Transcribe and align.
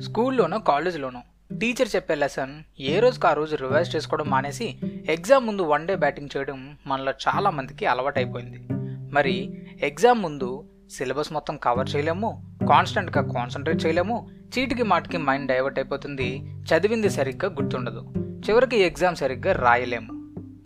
స్కూల్లోనో 0.00 0.58
కాలేజీలోనో. 0.58 1.22
Teacher 1.58 1.88
చెప్పే 1.96 2.14
lesson 2.14 2.80
ఏ 2.80 2.98
రోజుకి 2.98 3.26
ఆ 3.26 3.32
రోజు 3.32 3.56
రివైజ్ 3.56 3.96
చేసుకోవడం 3.96 4.26
మానేసి 4.26 4.76
ఎగ్జామ్ 5.08 5.46
ముందు 5.46 5.62
వన్ 5.62 5.86
డే 5.86 5.94
బ్యాటింగ్ 5.94 6.28
చేయడం 6.36 6.76
మనలో 6.86 7.12
చాలా 7.12 7.50
మందికి 7.50 7.86
అలవాటైపోయింది. 7.86 8.68
మరి 9.12 9.62
ఎగ్జామ్ 9.82 10.22
ముందు 10.22 10.64
సిలబస్ 10.90 11.32
మొత్తం 11.32 11.56
కవర్ 11.56 11.90
చేయలేము 11.96 12.56
కాన్స్టెంట్గా 12.68 13.32
కాన్సన్ట్రేట్ 13.32 13.86
చేయలేము 13.86 14.28
చీటికి 14.58 14.82
మాటికి 14.82 15.18
మైండ్ 15.18 15.48
డైవర్ట్ 15.48 15.78
అయిపోతుంది 15.78 16.36
చదివింది 16.40 17.10
సరిగ్గా 17.10 17.52
గుర్తుండదు 17.52 18.12
చివరికి 18.18 18.76
ఎగ్జామ్ 18.76 19.16
సరిగ్గా 19.16 19.52
రాయలేము. 19.52 20.12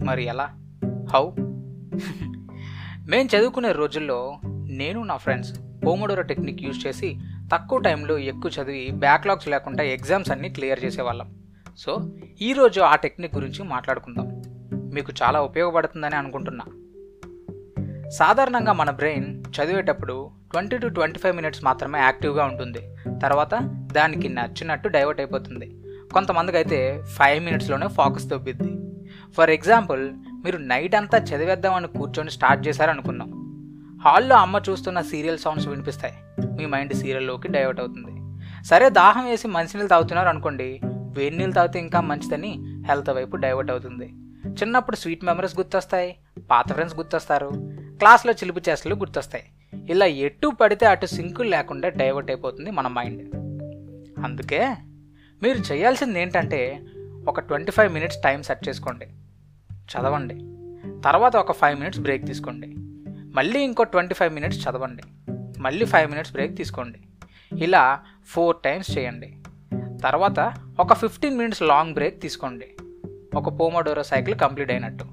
మరి 0.04 0.24
ఎలా? 0.24 0.52
హౌ? 1.14 1.30
మేం 3.08 3.28
చదువుకునే 3.36 3.72
రోజుల్లో 3.72 4.38
నేను 4.68 5.02
నా 5.02 5.16
ఫ్రెండ్స్ 5.16 5.60
పోమడోర 5.86 6.20
టెక్నిక్ 6.20 6.62
యూజ్ 6.62 6.86
చేసి 6.86 7.16
తక్కువ 7.52 7.78
టైంలో 7.78 8.18
ఎక్కువ 8.18 8.50
చదివి 8.50 8.90
బ్యాక్లాగ్స్ 8.90 9.48
లేకుండా 9.48 9.84
ఎగ్జామ్స్ 9.84 10.30
అన్నీ 10.30 10.48
క్లియర్ 10.48 10.84
చేసేవాళ్ళం. 10.84 11.34
సో 11.78 12.12
ఈరోజు 12.40 12.80
ఆ 12.80 12.96
టెక్నిక్ 12.96 13.34
గురించి 13.34 13.62
మాట్లాడుకుందాం. 13.62 14.42
మీకు 14.94 15.12
చాలా 15.22 15.40
ఉపయోగపడుతుందని 15.40 16.16
అనుకుంటున్నా. 16.16 16.64
సాధారణంగా 18.08 18.72
మన 18.72 18.90
బ్రెయిన్ 18.90 19.44
చదివేటప్పుడు 19.44 20.30
twenty 20.50 20.78
to 20.78 20.86
twenty 20.86 21.18
five 21.18 21.36
minutes 21.36 21.64
మాత్రమే 21.64 21.98
యాక్టివ్గా 21.98 22.44
ఉంటుంది. 22.44 22.96
తర్వాత 23.22 23.54
దానికి 23.92 24.28
నచ్చినట్టు 24.28 24.88
డైవర్ట్ 24.88 25.20
అయిపోతుంది. 25.20 25.80
కొంతమందికి 26.14 26.58
అయితే 26.58 27.02
ఫైవ్ 27.02 27.44
మినిట్స్లోనే 27.44 27.88
ఫోకస్ 27.88 28.26
దొబ్బిద్ది 28.26 28.76
ఫర్ 29.32 29.50
ఎగ్జాంపుల్ 29.50 30.12
మీరు 30.44 30.56
నైట్ 30.56 30.94
అంతా 30.94 31.18
చదివేద్దామని 31.18 31.88
కూర్చొని 31.88 32.30
స్టార్ట్ 32.30 32.68
చేశారనుకుందాం 32.68 33.43
హాల్లో 34.04 34.36
అమ్మ 34.36 34.60
చూస్తున్న 34.70 35.00
సీరియల్ 35.00 35.38
సౌండ్స్ 35.38 35.68
వినిపిస్తాయి. 35.68 36.14
మీ 36.40 36.66
మైండ్ 36.66 36.94
సీరియల్లోకి 36.94 37.48
డైవర్ట్ 37.48 37.80
అవుతుంది. 37.80 38.38
సరే 38.64 38.90
దాహం 38.90 39.24
వేసి 39.24 39.48
మంచినీళ్ళు 39.48 39.88
తాగుతున్నారు 39.88 40.28
అనుకోండి 40.28 40.80
వేడి 40.86 41.36
నీళ్ళు 41.36 41.54
తాగితే 41.54 41.78
ఇంకా 41.78 42.00
మంచిదని 42.00 42.82
హెల్త్ 42.86 43.10
వైపు 43.10 43.36
డైవర్ట్ 43.36 43.70
అవుతుంది. 43.70 44.06
చిన్నప్పుడు 44.48 44.96
స్వీట్ 44.96 45.24
మెమరీస్ 45.24 45.58
గుర్తొస్తాయి 45.58 46.16
పాత 46.50 46.72
ఫ్రెండ్స్ 46.72 46.96
గుర్తొస్తారు 46.96 47.50
క్లాస్లో 47.98 48.32
చిలుపు 48.32 48.60
చేసలు 48.68 48.94
గుర్తొస్తాయి. 48.94 49.44
ఇలా 49.90 50.06
ఎటు 50.06 50.52
పడితే 50.60 50.86
అటు 50.86 51.06
సింకులు 51.06 51.48
లేకుండా 51.48 51.88
డైవర్ట్ 51.88 52.30
అయిపోతుంది 52.30 52.70
మన 52.70 52.88
మైండ్. 52.88 53.34
అందుకే 54.24 54.74
మీరు 55.42 55.72
చేయాల్సింది 55.72 56.22
ఏంటంటే 56.22 56.80
ఒక 57.28 57.40
twenty 57.40 57.72
five 57.72 57.92
minutes 57.92 58.18
time 58.18 58.42
set 58.42 58.68
చేసుకోండి. 58.68 59.06
చదవండి. 59.72 60.34
తర్వాత 61.00 61.36
ఒక 61.36 61.52
ఫైవ్ 61.52 61.78
మినిట్స్ 61.78 62.00
బ్రేక్ 62.00 62.26
తీసుకోండి. 62.26 62.74
మళ్ళీ 63.34 63.60
ఇంకో 63.60 63.84
ట్వంటీ 63.84 64.14
ఫైవ్ 64.14 64.34
మినిట్స్ 64.34 64.68
చదవండి. 64.68 65.02
మళ్ళీ 65.60 65.84
ఫైవ్ 65.84 66.10
మినిట్స్ 66.10 66.32
బ్రేక్ 66.32 66.56
తీసుకోండి. 66.56 66.98
ఇలా 67.64 68.00
ఫోర్ 68.26 68.56
టైమ్స్ 68.64 68.98
చేయండి. 68.98 69.36
తర్వాత 69.74 70.54
ఒక 70.80 70.94
ఫిఫ్టీన్ 70.94 71.36
మినిట్స్ 71.36 71.62
లాంగ్ 71.62 71.94
బ్రేక్ 71.94 72.20
తీసుకోండి. 72.20 72.66
ఒక 73.34 73.60
పోమోడోరో 73.60 74.02
సైకిల్ 74.02 74.34
కంప్లీట్ 74.34 74.70
అయినట్టు. 74.70 75.04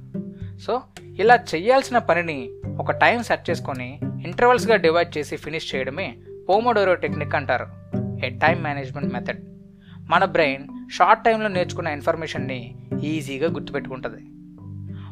సో 0.57 0.81
ఇలా 1.15 1.35
చేయాల్సిన 1.35 1.97
పనిని 1.97 2.49
ఒక 2.77 2.91
టైం 2.91 3.23
సెట్ 3.23 3.49
చేసుకొని 3.49 3.99
ఇంటర్వల్స్గా 4.03 4.75
డివైడ్ 4.75 5.17
చేసి 5.17 5.35
ఫినిష్ 5.35 5.75
చేయడమే 5.75 6.17
పోమోడోరో 6.49 6.95
టెక్నిక్ 6.95 7.35
అంటారు. 7.35 7.67
ఏ 8.25 8.29
టైం 8.29 8.63
మేనేజ్మెంట్ 8.63 9.13
మెథడ్ 9.13 9.41
మన 10.09 10.25
బ్రెయిన్ 10.25 10.67
షార్ట్ 10.91 11.23
టైంలో 11.23 11.47
నేర్చుకున్న 11.47 11.87
ఇన్ఫర్మేషన్ని 11.87 12.75
ఈజీగా 13.03 13.51
గుర్తుపెట్టుకుంటుంది. 13.51 14.40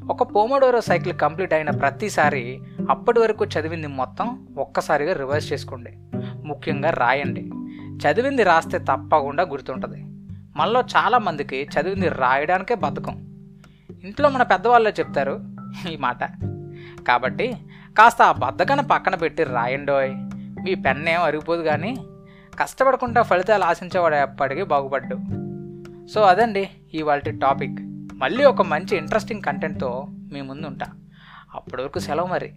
ఒక 0.09 0.35
పోమోడోరో 0.35 0.81
సైకిల్ 0.81 1.13
కంప్లీట్ 1.13 1.53
అయిన 1.53 1.69
ప్రతిసారి 1.69 2.59
అప్పటి 2.89 3.19
వరకు 3.19 3.45
చదివింది 3.45 3.88
మొత్తం 3.88 4.47
ఒక్కసారిగా 4.57 5.13
రివర్స్ 5.13 5.53
చేసుకోండి. 5.53 5.97
ముఖ్యంగా 6.47 6.89
రాయండి. 6.89 7.52
చదివింది 7.97 8.43
రాస్తే 8.43 8.77
తప్పకుండా 8.77 9.43
గుర్తుంటుంది. 9.43 10.03
మనలో 10.55 10.81
చాలామందికి 10.81 11.70
చదివింది 11.80 12.09
రాయడానికే 12.09 12.75
బద్ధకం. 12.75 13.27
ఇంట్లో 14.03 14.30
మన 14.30 14.43
పెద్దవాళ్ళే 14.43 14.93
చెప్తారు 14.99 15.39
ఈ 15.92 15.97
మాట. 15.97 16.23
కాబట్టి 17.08 17.58
కాస్త 17.97 18.21
ఆ 18.21 18.31
బద్ధకాన్ని 18.31 18.87
పక్కన 18.87 19.15
పెట్టి 19.15 19.43
రాయండోయ్ 19.43 20.15
మీ 20.64 20.76
పెన్నేం 20.76 21.23
అరిగిపోదు 21.23 21.64
కానీ 21.64 21.95
కష్టపడకుండా 22.59 23.21
ఫలితాలు 23.21 23.64
ఆశించేవాడు 23.64 24.15
ఎప్పటికీ 24.15 24.64
బాగుపడ్డు. 24.64 25.17
సో 26.08 26.21
అదండి 26.21 26.70
ఇవాళ 26.93 27.20
టాపిక్. 27.20 27.89
మళ్ళీ 28.19 28.45
ఒక 28.45 28.61
మంచి 28.61 28.97
ఇంట్రెస్టింగ్ 28.97 29.41
కంటెంట్తో 29.41 30.07
మీ 30.31 30.41
ముందు 30.41 30.67
ఉంటా 30.67 30.87
అప్పటి 31.53 31.81
వరకు 31.81 31.99
సెలవు 31.99 32.27
మరి. 32.27 32.53